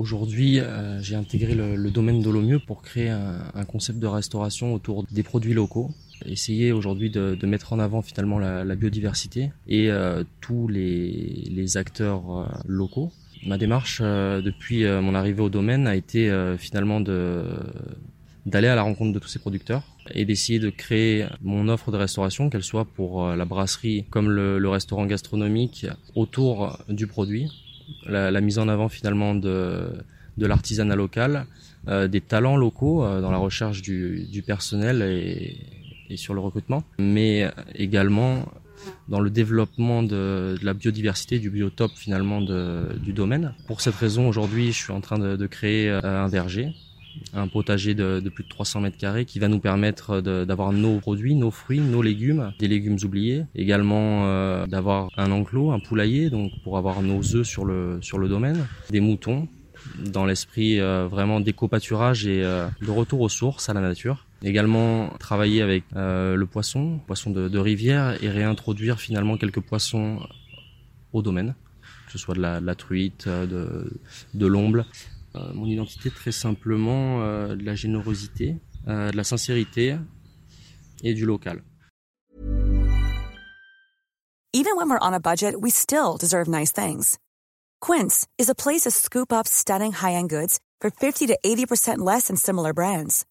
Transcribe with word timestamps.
Aujourd'hui, 0.00 0.60
euh, 0.60 0.98
j'ai 1.02 1.14
intégré 1.14 1.54
le, 1.54 1.90
domaine 1.90 2.22
de 2.22 2.56
pour 2.56 2.80
créer 2.80 3.10
un, 3.10 3.64
concept 3.66 3.98
de 3.98 4.06
restauration 4.06 4.72
autour 4.72 5.04
des 5.10 5.22
produits 5.22 5.52
locaux 5.52 5.90
essayer 6.24 6.72
aujourd'hui 6.72 7.10
de, 7.10 7.46
mettre 7.46 7.74
en 7.74 7.78
avant 7.78 8.00
finalement 8.00 8.38
la, 8.38 8.74
biodiversité 8.76 9.52
et 9.68 9.90
euh, 9.90 10.24
tous 10.40 10.68
les, 10.68 11.76
acteurs 11.76 12.22
euh, 12.34 12.46
locaux. 12.66 13.12
Ma 13.44 13.58
démarche 13.58 14.00
depuis 14.00 14.84
mon 14.86 15.14
arrivée 15.14 15.42
au 15.42 15.50
domaine 15.50 15.86
a 15.86 15.94
été 15.94 16.30
finalement 16.56 17.00
d'aller 17.02 18.68
à 18.68 18.74
la 18.74 18.82
rencontre 18.82 19.12
de 19.12 19.18
tous 19.18 19.28
ces 19.28 19.38
producteurs 19.38 19.82
et 20.14 20.24
d'essayer 20.24 20.58
de 20.58 20.70
créer 20.70 21.26
mon 21.42 21.68
offre 21.68 21.92
de 21.92 21.98
restauration, 21.98 22.48
qu'elle 22.48 22.62
soit 22.62 22.86
pour 22.86 23.26
la 23.28 23.44
brasserie 23.44 24.06
comme 24.08 24.30
le, 24.30 24.68
restaurant 24.68 25.04
gastronomique, 25.04 25.86
autour 26.14 26.78
du 26.88 27.06
produit, 27.06 27.50
la, 28.06 28.30
la 28.30 28.40
mise 28.40 28.58
en 28.58 28.68
avant 28.68 28.88
finalement 28.88 29.34
de, 29.34 29.92
de 30.38 30.46
l'artisanat 30.46 30.96
local, 30.96 31.46
euh, 31.88 32.08
des 32.08 32.20
talents 32.20 32.56
locaux 32.56 33.04
euh, 33.04 33.20
dans 33.20 33.30
la 33.30 33.38
recherche 33.38 33.82
du, 33.82 34.26
du 34.30 34.42
personnel 34.42 35.02
et, 35.02 35.56
et 36.08 36.16
sur 36.16 36.34
le 36.34 36.40
recrutement, 36.40 36.82
mais 36.98 37.50
également 37.74 38.46
dans 39.08 39.20
le 39.20 39.30
développement 39.30 40.02
de, 40.02 40.56
de 40.58 40.64
la 40.64 40.72
biodiversité, 40.72 41.38
du 41.38 41.50
biotope 41.50 41.92
finalement 41.94 42.40
de, 42.40 42.98
du 43.02 43.12
domaine. 43.12 43.54
Pour 43.66 43.80
cette 43.80 43.94
raison, 43.94 44.28
aujourd'hui, 44.28 44.72
je 44.72 44.78
suis 44.78 44.92
en 44.92 45.00
train 45.00 45.18
de, 45.18 45.36
de 45.36 45.46
créer 45.46 45.90
euh, 45.90 46.00
un 46.02 46.28
verger 46.28 46.74
un 47.34 47.48
potager 47.48 47.94
de, 47.94 48.20
de, 48.20 48.28
plus 48.28 48.44
de 48.44 48.48
300 48.48 48.80
mètres 48.80 48.96
carrés 48.96 49.24
qui 49.24 49.38
va 49.38 49.48
nous 49.48 49.60
permettre 49.60 50.20
d'avoir 50.20 50.72
nos 50.72 50.98
produits, 50.98 51.34
nos 51.34 51.50
fruits, 51.50 51.80
nos 51.80 52.02
légumes, 52.02 52.52
des 52.58 52.68
légumes 52.68 52.98
oubliés, 53.04 53.44
également 53.54 54.26
euh, 54.26 54.66
d'avoir 54.66 55.08
un 55.16 55.30
enclos, 55.30 55.72
un 55.72 55.80
poulailler, 55.80 56.30
donc 56.30 56.52
pour 56.62 56.78
avoir 56.78 57.02
nos 57.02 57.20
œufs 57.36 57.46
sur 57.46 57.64
le 57.64 57.98
sur 58.00 58.18
le 58.18 58.28
domaine, 58.28 58.66
des 58.90 59.00
moutons, 59.00 59.48
dans 59.98 60.24
l'esprit 60.24 60.80
euh, 60.80 61.06
vraiment 61.08 61.40
d'éco-pâturage 61.40 62.26
et 62.26 62.42
euh, 62.44 62.68
de 62.80 62.90
retour 62.90 63.20
aux 63.20 63.28
sources, 63.28 63.68
à 63.68 63.74
la 63.74 63.80
nature. 63.80 64.26
Également 64.42 65.10
travailler 65.18 65.62
avec 65.62 65.84
euh, 65.96 66.36
le 66.36 66.46
poisson, 66.46 67.00
poisson 67.06 67.30
de, 67.30 67.48
de, 67.48 67.58
rivière, 67.58 68.22
et 68.22 68.28
réintroduire 68.28 69.00
finalement 69.00 69.36
quelques 69.36 69.60
poissons 69.60 70.20
au 71.12 71.22
domaine, 71.22 71.54
que 72.06 72.12
ce 72.12 72.18
soit 72.18 72.34
de 72.34 72.40
la, 72.40 72.60
de 72.60 72.66
la 72.66 72.74
truite, 72.74 73.28
de, 73.28 74.00
de 74.34 74.46
l'omble. 74.46 74.86
Euh, 75.36 75.52
mon 75.54 75.66
identité, 75.66 76.10
très 76.10 76.32
simplement, 76.32 77.22
euh, 77.22 77.54
de 77.54 77.64
la 77.64 77.74
générosité, 77.74 78.56
euh, 78.88 79.10
de 79.10 79.16
la 79.16 79.24
sincérité 79.24 79.96
et 81.02 81.14
du 81.14 81.24
local. 81.24 81.62
Even 84.52 84.76
when 84.76 84.90
we're 84.90 84.98
on 85.00 85.14
a 85.14 85.20
budget, 85.20 85.60
we 85.60 85.70
still 85.70 86.16
deserve 86.18 86.48
nice 86.48 86.72
things. 86.72 87.18
Quince 87.80 88.26
is 88.36 88.48
a 88.48 88.54
place 88.54 88.82
to 88.82 88.90
scoop 88.90 89.32
up 89.32 89.46
stunning 89.46 89.92
high-end 89.92 90.28
goods 90.28 90.58
for 90.80 90.90
50 90.90 91.28
to 91.28 91.38
80% 91.44 91.98
less 91.98 92.26
than 92.26 92.36
similar 92.36 92.72
brands. 92.72 93.24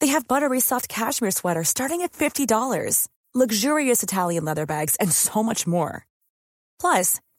They 0.00 0.08
have 0.08 0.28
buttery 0.28 0.60
soft 0.60 0.88
cashmere 0.88 1.30
sweaters 1.30 1.68
starting 1.68 2.02
at 2.02 2.12
$50, 2.12 3.08
luxurious 3.32 4.02
Italian 4.02 4.44
leather 4.44 4.66
bags, 4.66 4.96
and 4.96 5.10
so 5.10 5.42
much 5.42 5.66
more. 5.66 6.06
Plus, 6.78 7.20